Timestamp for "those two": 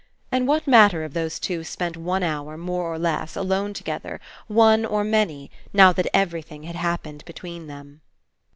1.13-1.63